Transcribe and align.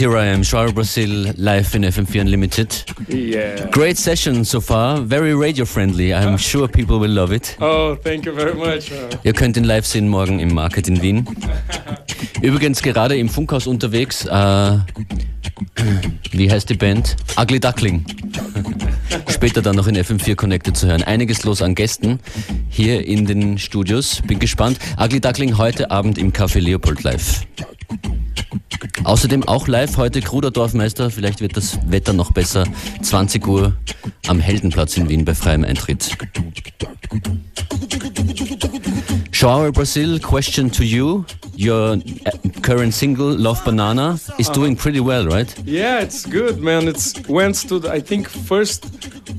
here 0.00 0.16
I 0.16 0.28
am, 0.28 0.42
Joao 0.42 0.72
Brazil, 0.72 1.34
live 1.36 1.74
in 1.74 1.82
FM4 1.82 2.22
Unlimited. 2.22 2.84
Yeah. 3.06 3.66
Great 3.70 3.98
session 3.98 4.46
so 4.46 4.58
far, 4.58 5.02
very 5.02 5.34
radio 5.34 5.66
friendly. 5.66 6.14
I'm 6.14 6.38
sure 6.38 6.68
people 6.68 6.98
will 6.98 7.10
love 7.10 7.32
it. 7.32 7.54
Oh, 7.60 7.96
thank 7.96 8.24
you 8.24 8.32
very 8.32 8.54
much. 8.54 8.90
Ihr 9.24 9.34
könnt 9.34 9.58
ihn 9.58 9.64
live 9.64 9.84
sehen 9.84 10.08
morgen 10.08 10.40
im 10.40 10.54
Market 10.54 10.88
in 10.88 11.02
Wien. 11.02 11.26
Übrigens 12.42 12.80
gerade 12.80 13.18
im 13.18 13.28
Funkhaus 13.28 13.66
unterwegs. 13.66 14.24
Äh, 14.24 14.78
wie 16.30 16.50
heißt 16.50 16.70
die 16.70 16.74
Band? 16.74 17.16
Ugly 17.38 17.60
Duckling. 17.60 18.06
Später 19.28 19.60
dann 19.60 19.76
noch 19.76 19.86
in 19.86 19.98
FM4 19.98 20.34
Connected 20.34 20.78
zu 20.78 20.86
hören. 20.86 21.02
Einiges 21.02 21.44
los 21.44 21.60
an 21.60 21.74
Gästen 21.74 22.20
hier 22.70 23.06
in 23.06 23.26
den 23.26 23.58
Studios. 23.58 24.22
Bin 24.26 24.38
gespannt. 24.38 24.78
Ugly 24.98 25.20
Duckling 25.20 25.58
heute 25.58 25.90
Abend 25.90 26.16
im 26.16 26.32
Café 26.32 26.60
Leopold 26.60 27.02
live. 27.02 27.44
Außerdem 29.04 29.48
auch 29.48 29.66
live 29.66 29.96
heute 29.96 30.20
Kruder 30.20 30.50
Dorfmeister, 30.50 31.10
vielleicht 31.10 31.40
wird 31.40 31.56
das 31.56 31.78
Wetter 31.86 32.12
noch 32.12 32.32
besser, 32.32 32.64
20 33.02 33.46
Uhr 33.46 33.74
am 34.26 34.40
Heldenplatz 34.40 34.96
in 34.96 35.08
Wien 35.08 35.24
bei 35.24 35.34
freiem 35.34 35.64
Eintritt. 35.64 36.16
Joao 39.32 39.72
Brazil, 39.72 40.20
question 40.20 40.70
to 40.70 40.82
you. 40.82 41.24
Your 41.56 41.92
uh, 41.92 41.98
current 42.62 42.92
single, 42.92 43.34
Love 43.34 43.64
Banana, 43.64 44.18
is 44.38 44.48
uh-huh. 44.48 44.54
doing 44.54 44.76
pretty 44.76 45.00
well, 45.00 45.26
right? 45.26 45.54
Yeah, 45.64 46.02
it's 46.02 46.26
good, 46.26 46.60
man. 46.60 46.88
It's 46.88 47.14
went 47.26 47.56
to, 47.68 47.78
the, 47.78 47.90
I 47.90 48.00
think, 48.00 48.28
first 48.28 48.86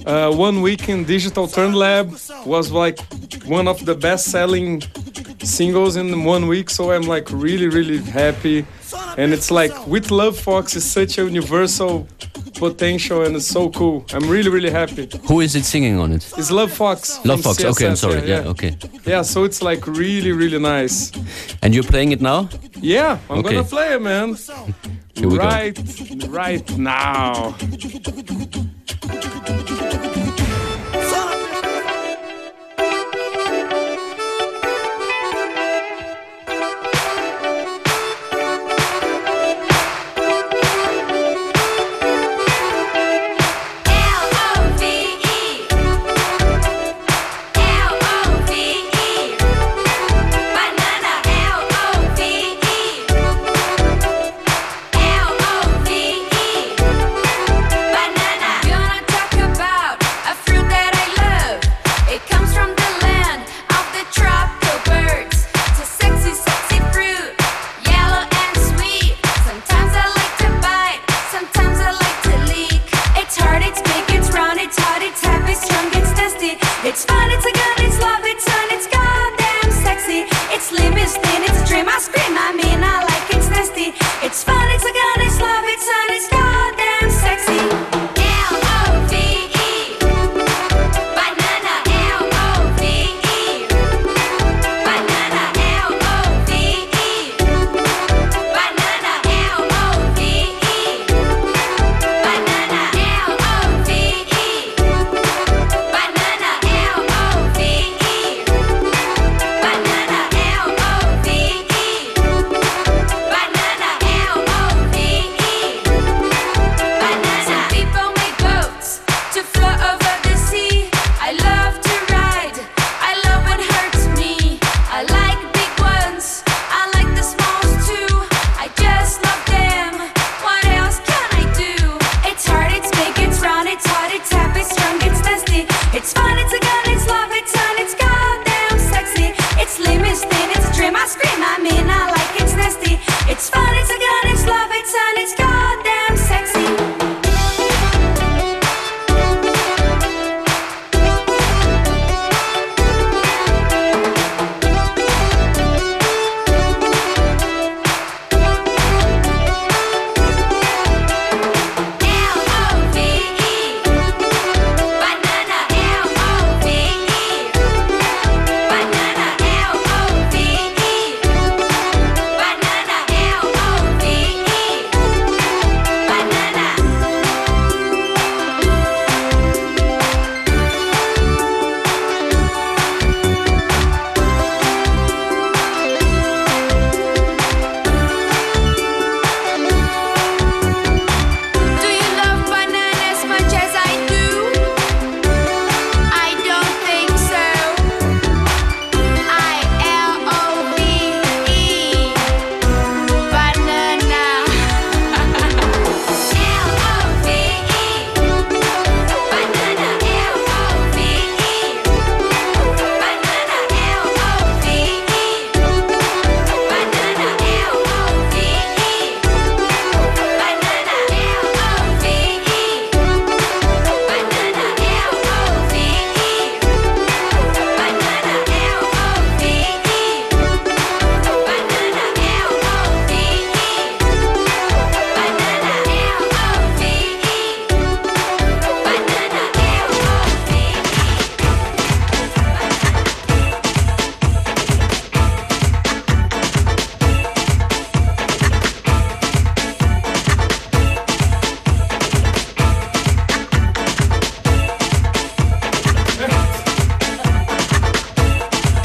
uh, 0.05 0.31
one 0.31 0.61
week 0.61 0.89
in 0.89 1.05
Digital 1.05 1.47
Turn 1.47 1.73
Lab 1.73 2.11
was 2.45 2.71
like 2.71 3.00
one 3.45 3.67
of 3.67 3.85
the 3.85 3.94
best-selling 3.94 4.81
singles 5.44 5.95
in 5.95 6.23
one 6.23 6.47
week. 6.47 6.69
So 6.69 6.91
I'm 6.91 7.03
like 7.03 7.30
really, 7.31 7.68
really 7.68 8.00
happy. 8.00 8.65
And 9.18 9.34
it's 9.34 9.52
like 9.52 9.88
with 9.88 10.12
Love 10.12 10.38
Fox 10.38 10.75
is 10.75 10.90
such 10.90 11.18
a 11.18 11.24
universal 11.24 12.08
potential 12.56 13.24
and 13.25 13.36
it's 13.36 13.48
so 13.48 13.69
cool. 13.69 14.06
I'm 14.13 14.30
really, 14.30 14.50
really 14.50 14.69
happy. 14.69 15.10
Who 15.28 15.42
is 15.42 15.56
it 15.56 15.66
singing 15.66 16.00
on 16.00 16.12
it? 16.12 16.31
It's 16.38 16.52
Love 16.52 16.72
Fox. 16.72 17.24
Love 17.25 17.42
Fox. 17.42 17.58
CSS, 17.58 17.72
okay, 17.72 17.88
I'm 17.88 17.96
sorry. 17.96 18.22
Yeah, 18.28 18.42
yeah, 18.42 18.50
okay. 18.50 18.78
Yeah, 19.06 19.22
so 19.24 19.44
it's 19.44 19.62
like 19.62 19.88
really, 19.88 20.31
really 20.31 20.60
nice. 20.60 21.12
And 21.62 21.74
you're 21.74 21.84
playing 21.84 22.12
it 22.12 22.22
now? 22.22 22.50
Yeah, 22.80 23.19
I'm 23.30 23.40
okay. 23.40 23.56
gonna 23.56 23.63
play 23.63 23.94
it, 23.94 24.02
man. 24.02 24.38
right, 25.18 25.75
go. 26.19 26.28
right 26.28 26.78
now. 26.78 27.56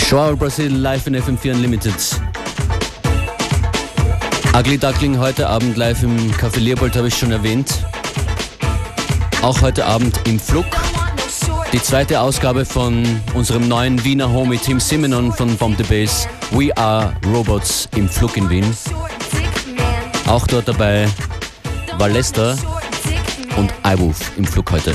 Joao 0.08 0.36
Brazil 0.36 0.72
live 0.72 1.08
in 1.08 1.16
FM4 1.16 1.54
Unlimited. 1.54 1.94
Ugly 4.56 4.78
Duckling 4.78 5.18
heute 5.18 5.48
Abend 5.48 5.76
live 5.76 6.00
im 6.04 6.30
Café 6.34 6.60
Leopold 6.60 6.94
habe 6.94 7.08
ich 7.08 7.18
schon 7.18 7.32
erwähnt. 7.32 7.84
Auch 9.42 9.60
heute 9.62 9.84
Abend 9.84 10.16
im 10.28 10.38
Flug. 10.38 10.64
Die 11.72 11.82
zweite 11.82 12.20
Ausgabe 12.20 12.64
von 12.64 13.04
unserem 13.34 13.66
neuen 13.66 14.04
Wiener 14.04 14.30
Homie 14.32 14.58
Tim 14.58 14.78
Simonon 14.78 15.32
von 15.32 15.56
Bomb 15.56 15.76
the 15.76 15.82
Bass. 15.82 16.28
We 16.52 16.74
Are 16.76 17.12
Robots 17.26 17.88
im 17.96 18.08
Flug 18.08 18.36
in 18.36 18.48
Wien. 18.48 18.76
Auch 20.28 20.46
dort 20.46 20.68
dabei 20.68 21.08
Valesta 21.98 22.56
und 23.56 23.72
iWolf 23.84 24.30
im 24.36 24.44
Flug 24.44 24.70
heute. 24.70 24.94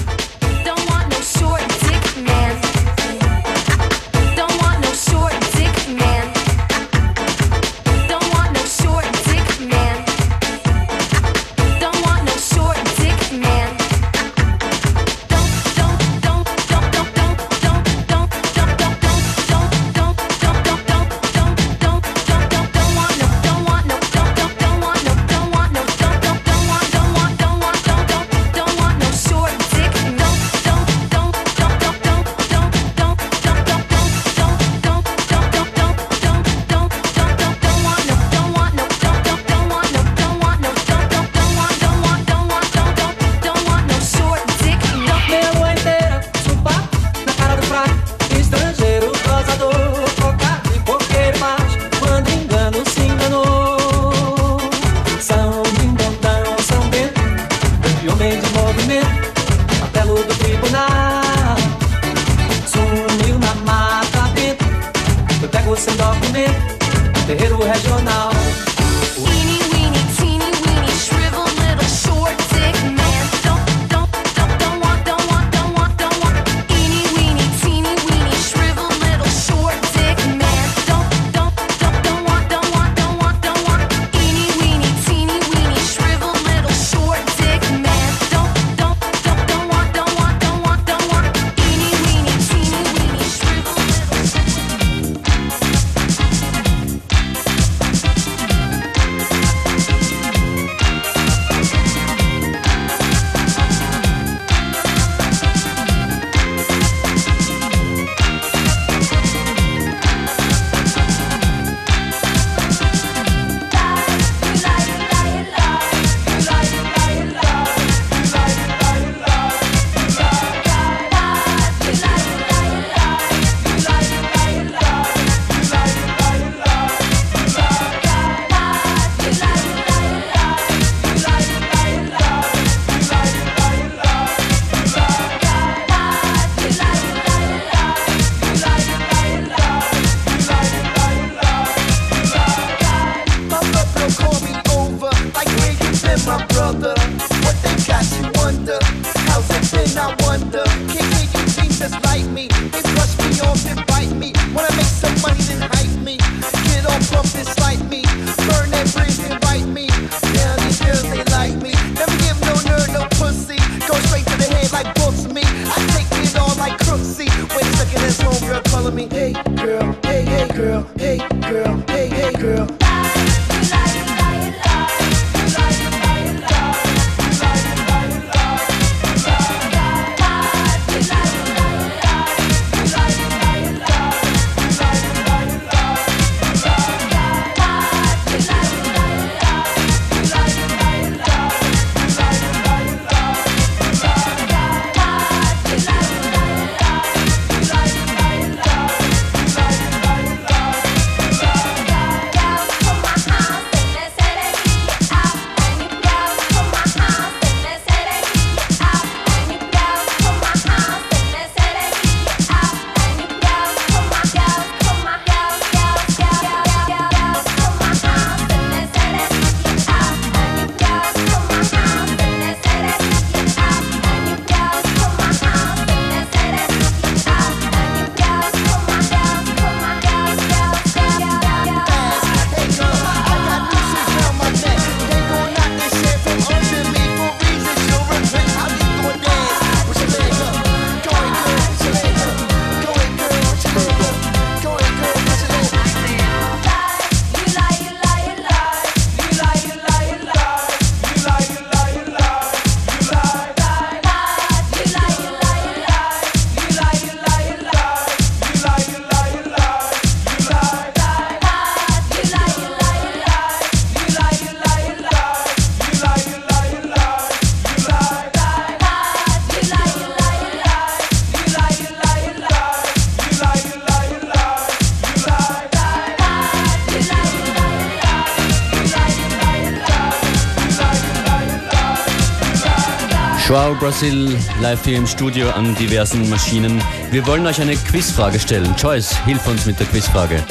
Brasil 283.82 284.38
live 284.62 284.86
hier 284.86 284.98
im 284.98 285.08
Studio 285.08 285.50
an 285.50 285.74
diversen 285.74 286.30
Maschinen. 286.30 286.80
Wir 287.10 287.26
wollen 287.26 287.48
euch 287.48 287.60
eine 287.60 287.76
Quizfrage 287.76 288.40
stellen. 288.40 288.76
Joyce, 288.78 289.18
hilf 289.26 289.48
uns 289.48 289.66
mit 289.66 289.80
der 289.80 289.88
Quizfrage. 289.88 290.44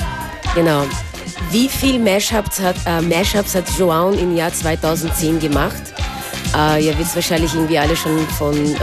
Genau. 0.57 0.83
Wie 1.53 1.69
viel 1.69 2.01
Mashups 2.01 2.59
hat, 2.59 2.75
äh, 2.87 3.01
Mashups 3.01 3.55
hat 3.55 3.67
Joao 3.79 4.11
im 4.11 4.35
Jahr 4.35 4.53
2010 4.53 5.39
gemacht? 5.39 5.81
Äh, 6.57 6.85
ihr 6.85 6.99
wisst 6.99 7.15
wahrscheinlich 7.15 7.55
irgendwie 7.55 7.79
alle 7.79 7.95
schon 7.95 8.19
von 8.31 8.57
äh, 8.57 8.79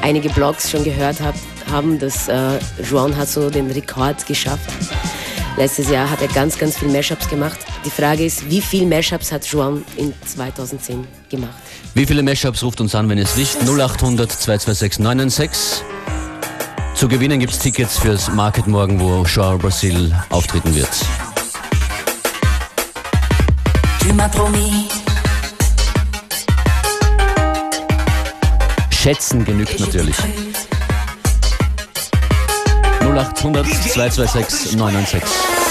einige 0.00 0.30
Blogs 0.30 0.70
schon 0.70 0.84
gehört 0.84 1.20
habt, 1.20 1.38
haben, 1.70 1.98
dass 1.98 2.28
äh, 2.28 2.58
Joao 2.90 3.14
hat 3.14 3.28
so 3.28 3.50
den 3.50 3.70
Rekord 3.70 4.24
geschafft. 4.24 4.72
Letztes 5.56 5.90
Jahr 5.90 6.08
hat 6.08 6.22
er 6.22 6.28
ganz, 6.28 6.58
ganz 6.58 6.78
viel 6.78 6.88
Mashups 6.88 7.28
gemacht. 7.28 7.58
Die 7.84 7.90
Frage 7.90 8.24
ist, 8.24 8.48
wie 8.48 8.62
viel 8.62 8.86
Mashups 8.86 9.30
hat 9.30 9.44
Joao 9.44 9.82
in 9.96 10.14
2010 10.24 11.06
gemacht? 11.28 11.50
Wie 11.94 12.06
viele 12.06 12.22
Mashups 12.22 12.62
ruft 12.62 12.80
uns 12.80 12.94
an, 12.94 13.08
wenn 13.08 13.18
es 13.18 13.36
wisst? 13.36 13.58
0800 13.62 14.30
226 14.30 14.98
996. 15.00 15.84
Zu 16.94 17.08
gewinnen 17.08 17.38
gibt 17.38 17.52
es 17.52 17.58
Tickets 17.58 17.98
fürs 17.98 18.30
Market 18.30 18.66
morgen, 18.66 18.98
wo 18.98 19.24
Joao 19.24 19.58
Brasil 19.58 20.14
auftreten 20.30 20.74
wird. 20.74 20.88
Schätzen 28.90 29.44
genügt 29.44 29.80
natürlich. 29.80 30.16
0800 33.12 33.64
226 33.94 34.74
996. 34.76 35.61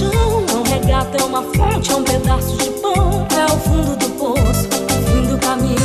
É 0.00 0.56
um 0.56 0.62
regato, 0.62 1.18
é 1.18 1.22
uma 1.22 1.42
fonte, 1.42 1.92
é 1.92 1.96
um 1.96 2.02
pedaço 2.02 2.56
de 2.56 2.70
pão. 2.80 3.26
É 3.38 3.44
o 3.44 3.58
fundo 3.58 3.94
do 3.96 4.08
poço, 4.12 4.66
o 4.66 5.10
fim 5.10 5.26
do 5.26 5.36
caminho. 5.36 5.76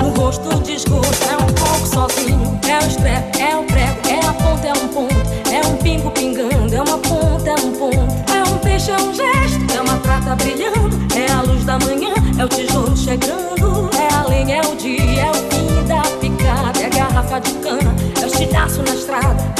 No 0.00 0.08
rosto 0.18 0.48
o 0.48 0.60
desgosto, 0.62 1.28
é 1.28 1.36
um 1.36 1.52
pouco 1.52 1.86
sozinho. 1.86 2.58
É 2.66 2.78
o 2.82 2.88
estrepo, 2.88 3.38
é 3.38 3.56
o 3.56 3.64
prego, 3.64 4.08
é 4.08 4.26
a 4.26 4.32
ponta, 4.32 4.66
é 4.66 4.72
um 4.72 4.88
ponto. 4.88 5.52
É 5.52 5.66
um 5.66 5.76
pingo 5.76 6.10
pingando, 6.10 6.74
é 6.74 6.80
uma 6.80 6.96
ponta, 6.98 7.50
é 7.50 7.54
um 7.54 7.72
ponto. 7.72 8.32
É 8.34 8.42
um 8.50 8.58
peixe, 8.60 8.92
é 8.92 8.96
um 8.96 9.12
gesto, 9.12 9.76
é 9.76 9.80
uma 9.82 9.98
prata 9.98 10.34
brilhando. 10.36 10.98
É 11.14 11.30
a 11.30 11.42
luz 11.42 11.62
da 11.66 11.78
manhã, 11.80 12.14
é 12.38 12.44
o 12.46 12.48
tijolo 12.48 12.96
chegando. 12.96 13.90
É 13.94 14.14
a 14.14 14.26
lenha, 14.26 14.56
é 14.56 14.60
o 14.62 14.74
dia, 14.74 15.20
é 15.20 15.30
o 15.30 15.34
fim 15.34 15.86
da 15.86 16.00
picada. 16.18 16.80
É 16.80 16.86
a 16.86 16.88
garrafa 16.88 17.38
de 17.40 17.52
cana, 17.56 17.94
é 18.22 18.24
o 18.24 18.26
estidaço 18.26 18.82
na 18.82 18.94
estrada. 18.94 19.59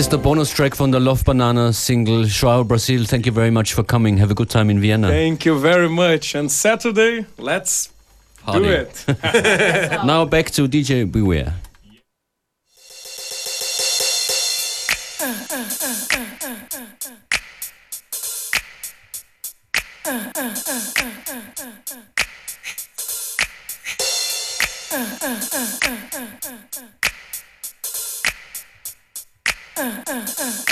Das 0.00 0.06
ist 0.06 0.12
der 0.14 0.18
Bonustrack 0.18 0.74
von 0.74 0.90
der 0.90 0.98
Love 0.98 1.24
Banana 1.24 1.74
Single 1.74 2.24
Joao 2.24 2.64
Brazil. 2.64 3.06
Thank 3.06 3.26
you 3.26 3.34
very 3.34 3.50
much 3.50 3.74
for 3.74 3.84
coming. 3.84 4.18
Have 4.18 4.30
a 4.30 4.34
good 4.34 4.48
time 4.50 4.70
in 4.70 4.80
Vienna. 4.80 5.08
Thank 5.08 5.44
you 5.44 5.60
very 5.60 5.90
much. 5.90 6.34
And 6.34 6.50
Saturday, 6.50 7.26
let's 7.36 7.90
Party. 8.42 8.64
do 8.64 8.70
it. 8.70 9.04
now 10.06 10.24
back 10.24 10.50
to 10.52 10.66
DJ 10.66 11.04
Beware. 11.04 11.52
uh, 29.80 30.04
uh, 30.06 30.26
uh, 30.28 30.70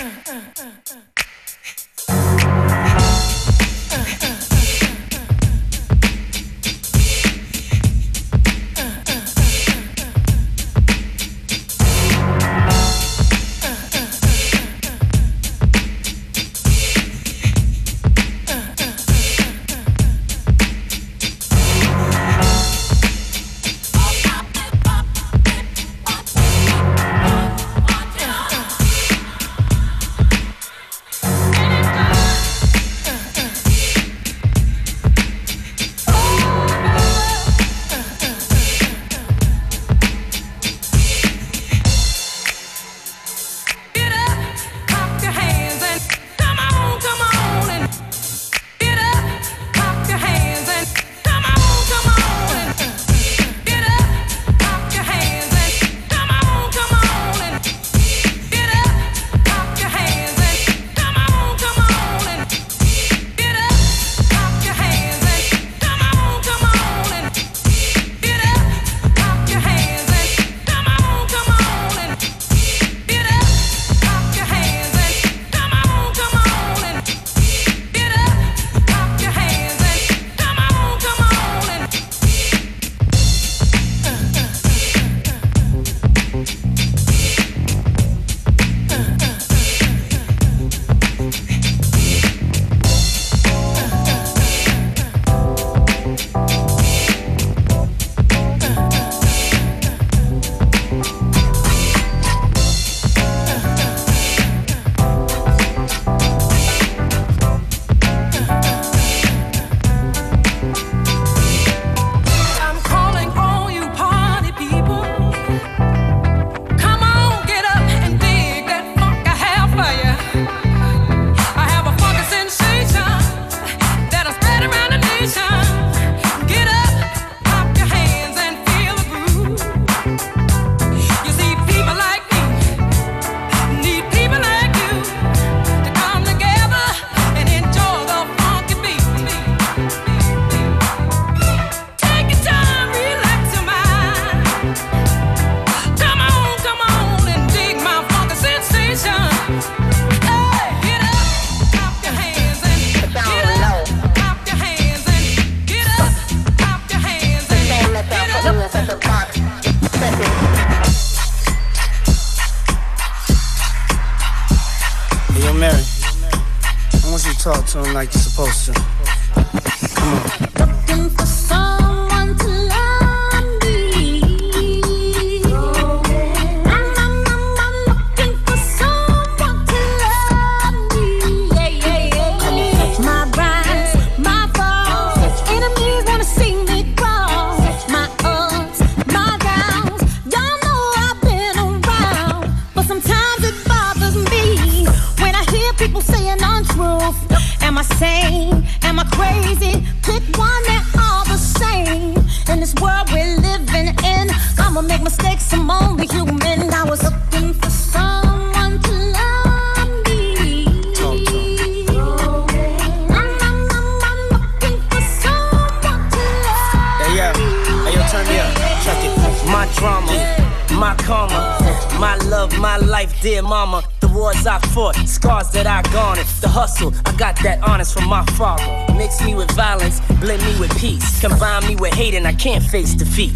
can't 232.38 232.64
face 232.64 232.94
defeat. 232.94 233.32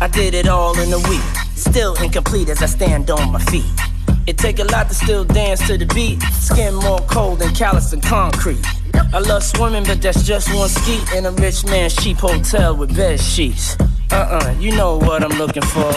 I 0.00 0.08
did 0.12 0.34
it 0.34 0.48
all 0.48 0.78
in 0.78 0.92
a 0.92 0.98
week, 1.08 1.22
still 1.54 1.94
incomplete 2.02 2.48
as 2.48 2.62
I 2.62 2.66
stand 2.66 3.10
on 3.10 3.32
my 3.32 3.38
feet. 3.38 3.64
It 4.26 4.36
take 4.36 4.58
a 4.58 4.64
lot 4.64 4.88
to 4.88 4.94
still 4.94 5.24
dance 5.24 5.66
to 5.68 5.78
the 5.78 5.86
beat. 5.86 6.20
Skin 6.22 6.74
more 6.74 6.98
cold 7.08 7.38
than 7.38 7.54
callous 7.54 7.92
and 7.92 8.02
concrete. 8.02 8.64
I 9.14 9.20
love 9.20 9.44
swimming, 9.44 9.84
but 9.84 10.02
that's 10.02 10.24
just 10.24 10.54
one 10.54 10.68
ski 10.68 10.98
in 11.16 11.26
a 11.26 11.30
rich 11.30 11.64
man's 11.64 11.94
cheap 11.96 12.18
hotel 12.18 12.76
with 12.76 12.94
bed 12.94 13.20
sheets. 13.20 13.76
Uh-uh, 14.10 14.54
you 14.58 14.72
know 14.72 14.98
what 14.98 15.22
I'm 15.22 15.38
looking 15.38 15.62
for. 15.62 15.92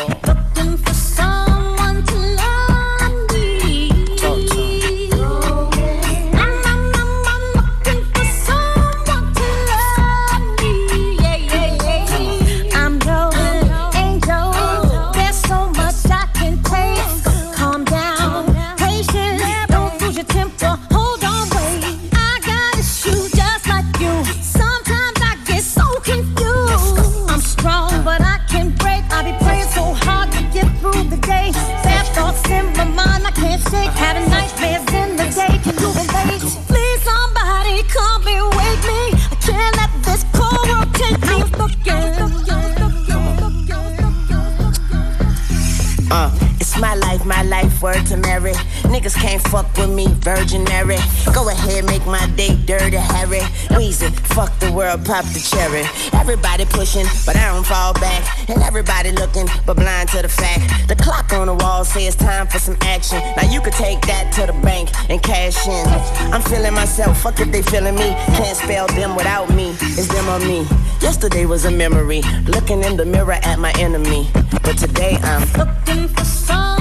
Niggas 48.90 49.16
can't 49.16 49.42
fuck 49.50 49.66
with 49.78 49.92
me, 49.92 50.08
Virgin 50.26 50.64
Mary. 50.64 50.98
Go 51.32 51.48
ahead, 51.48 51.86
make 51.86 52.06
my 52.08 52.26
day 52.36 52.56
dirty, 52.66 52.98
Harry. 52.98 53.42
Weezy, 53.78 54.10
fuck 54.34 54.52
the 54.58 54.72
world, 54.72 55.06
pop 55.06 55.26
the 55.26 55.40
cherry. 55.40 55.86
Everybody 56.20 56.66
pushing, 56.66 57.06
but 57.24 57.36
I 57.36 57.54
don't 57.54 57.66
fall 57.66 57.94
back. 57.94 58.50
And 58.50 58.62
everybody 58.64 59.12
looking, 59.12 59.48
but 59.68 59.76
blind 59.76 60.10
to 60.10 60.24
the 60.24 60.28
fact. 60.28 60.88
The 60.88 60.96
clock 60.96 61.32
on 61.34 61.46
the 61.46 61.54
wall 61.54 61.86
says 61.86 62.16
time 62.16 62.48
for 62.48 62.58
some 62.58 62.78
action. 62.82 63.20
Now 63.38 63.52
you 63.52 63.62
could 63.62 63.74
take 63.74 64.02
that 64.08 64.34
to 64.34 64.48
the 64.52 64.60
bank 64.62 64.90
and 65.08 65.22
cash 65.22 65.68
in. 65.68 65.86
I'm 66.34 66.42
feeling 66.42 66.74
myself, 66.74 67.22
fuck 67.22 67.40
if 67.40 67.52
they 67.52 67.62
feeling 67.62 67.96
me. 67.96 68.10
Can't 68.38 68.58
spell 68.58 68.88
them 68.88 69.16
without 69.16 69.54
me. 69.54 69.70
It's 69.82 70.08
them 70.08 70.28
or 70.28 70.40
me. 70.40 70.68
Yesterday 71.00 71.46
was 71.46 71.66
a 71.66 71.72
memory, 71.72 72.24
looking 72.48 72.84
in 72.84 72.98
the 72.98 73.06
mirror 73.06 73.40
at 73.44 73.60
my 73.60 73.72
enemy. 73.74 74.28
But 74.64 74.78
today 74.80 75.18
I'm 75.22 75.48
Looking 75.54 76.08
for 76.08 76.26
someone 76.26 76.79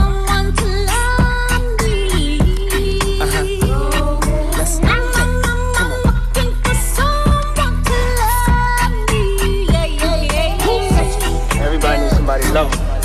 love 12.52 12.97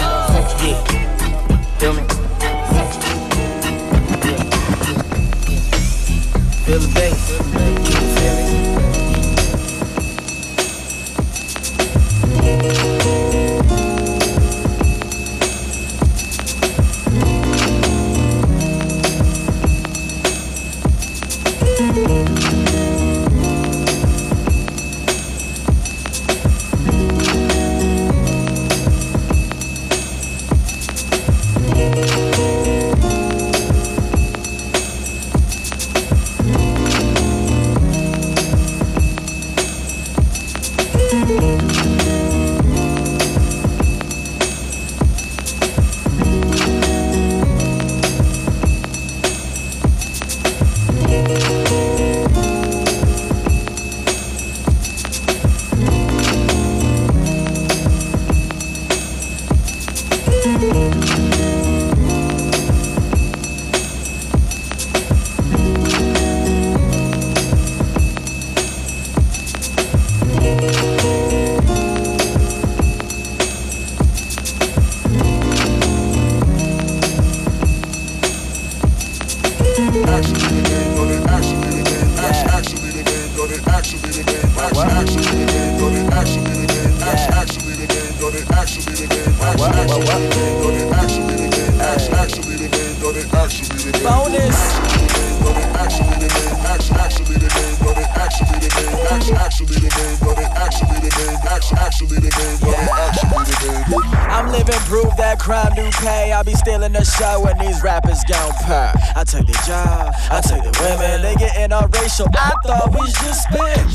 I 110.30 110.42
take 110.42 110.64
the 110.64 110.72
women. 110.82 111.22
They 111.22 111.36
getting 111.36 111.72
all 111.72 111.88
racial. 111.88 112.28
I 112.34 112.54
thought 112.66 112.92
we 112.92 113.06
just. 113.24 113.48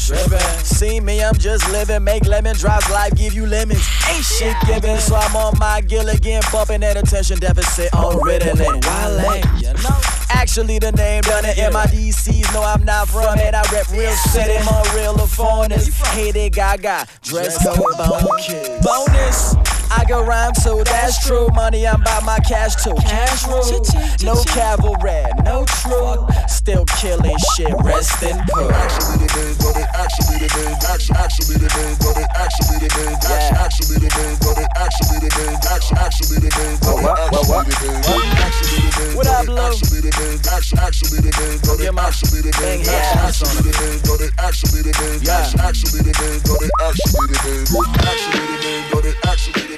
Trippin'. 0.09 0.65
See 0.65 1.01
me, 1.01 1.23
I'm 1.23 1.35
just 1.35 1.69
living. 1.71 2.03
Make 2.05 2.27
lemon 2.27 2.57
drops, 2.57 2.89
life 2.91 3.15
give 3.15 3.35
you 3.35 3.47
lemons. 3.47 3.87
Ain't 4.09 4.25
shit 4.25 4.57
given, 4.67 4.99
so 4.99 5.17
I'm 5.17 5.37
on 5.37 5.59
my 5.59 5.81
Gilligan, 5.83 6.43
bumping 6.53 6.83
at 6.83 6.97
attention 6.97 7.39
deficit 7.39 7.93
on 7.95 8.17
Ritalin. 8.21 8.85
Wale, 8.87 9.61
you 9.61 9.73
know. 9.83 10.01
Actually, 10.31 10.79
the 10.79 10.93
name 10.93 11.23
done 11.23 11.45
it. 11.45 11.57
MIDCs 11.57 12.55
no, 12.55 12.63
I'm 12.63 12.85
not 12.85 13.09
from 13.09 13.39
it. 13.39 13.55
I 13.55 13.63
rep 13.73 13.91
real 13.91 14.13
city, 14.13 14.65
more 14.65 14.83
real 14.95 15.21
of 15.21 15.31
foreigners. 15.31 15.95
Hated 16.09 16.55
Gaga, 16.55 17.07
dress 17.23 17.63
code 17.63 17.79
bone. 17.99 18.81
Bonus. 18.83 19.68
I 19.91 20.05
go 20.07 20.23
rhyme 20.25 20.53
too, 20.53 20.83
that's 20.85 21.27
true. 21.27 21.49
Money, 21.55 21.87
I'm 21.87 22.03
by 22.03 22.21
my 22.21 22.39
cash 22.41 22.77
too. 22.83 22.95
Cash 23.01 23.47
rule, 23.49 23.65
no 24.23 24.37
cavalry, 24.45 25.25
no 25.45 25.65
true. 25.83 26.27
Still 26.49 26.85
killing 27.01 27.37
shit, 27.57 27.73
rest 27.83 28.23
in 28.23 28.37
peace. 28.37 28.69
Actually, 28.69 29.25
the 29.25 29.29
name, 29.33 29.57
but 29.59 29.77
it 29.81 29.89
actually 29.97 30.39
the 30.45 30.49
name. 30.57 30.77
Actually, 30.89 31.57
the 31.57 31.69
name, 31.73 31.97
but 31.99 32.17
it 32.21 32.29
actually 32.37 32.79
the 32.85 32.91
name. 33.01 33.17
Actually, 33.29 33.99
the 33.99 34.11
name, 34.13 34.37
but 34.45 34.59
it 34.61 34.69
actually 34.77 35.19
the 35.25 35.31
name. 35.41 35.57
Actually, 35.69 36.39
the 36.39 36.51
name, 36.53 36.77
but 36.85 37.01
it 37.01 37.09
actually 37.09 37.29
the 37.29 37.81
name. 37.89 38.37
Actually, 38.39 38.79
the 38.79 38.93
name, 38.93 39.17
but 39.17 39.33
it 39.33 39.49
actually 39.49 40.01
the 40.01 40.13
name. 40.19 40.39
Actually, 40.39 40.99
the 40.99 41.33
name, 41.39 41.61
but 41.65 41.81
it 41.81 41.97
actually 41.97 42.41
the 42.45 42.53
name. 42.61 42.85
Actually, 43.19 43.63
the 43.65 43.73
name, 43.81 44.01
but 44.05 44.21
it 44.21 44.33
actually 44.37 44.83
the 44.85 44.93
name. 44.93 45.25
Actually, 45.59 46.03
the 46.05 46.13
name, 46.13 46.41
but 46.45 46.61
it 46.61 46.73
actually 46.85 47.27
the 47.27 47.39
name. 47.41 47.65
Actually, 48.05 48.45
the 48.45 48.59
name, 48.61 48.85
but 48.93 49.05
it 49.05 49.17
actually 49.25 49.53
the 49.53 49.69
name. 49.69 49.78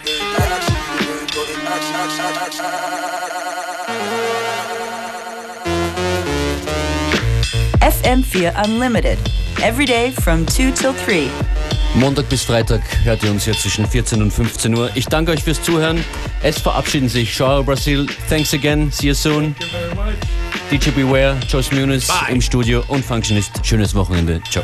FM4 7.80 8.64
Unlimited. 8.64 9.18
Every 9.62 9.84
day 9.84 10.10
from 10.10 10.46
2 10.46 10.72
till 10.72 10.92
3. 10.92 11.28
Montag 11.94 12.28
bis 12.28 12.44
Freitag 12.44 12.82
hört 13.04 13.22
ihr 13.22 13.30
uns 13.30 13.44
hier 13.44 13.54
zwischen 13.54 13.86
14 13.86 14.22
und 14.22 14.32
15 14.32 14.74
Uhr. 14.74 14.90
Ich 14.94 15.06
danke 15.06 15.32
euch 15.32 15.42
fürs 15.42 15.62
Zuhören. 15.62 16.02
Es 16.42 16.58
verabschieden 16.58 17.08
sich 17.08 17.36
Joao 17.36 17.62
Brasil. 17.62 18.06
Thanks 18.28 18.54
again. 18.54 18.90
See 18.92 19.08
you 19.08 19.14
soon. 19.14 19.54
DJ 20.70 20.90
Beware, 20.90 21.36
Joyce 21.48 21.72
Muniz 21.72 22.08
im 22.28 22.40
Studio 22.40 22.82
und 22.88 23.04
Functionist. 23.04 23.60
Schönes 23.64 23.94
Wochenende. 23.94 24.40
Ciao. 24.50 24.62